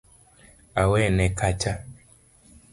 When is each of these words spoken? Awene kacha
Awene 0.81 1.25
kacha 1.37 1.73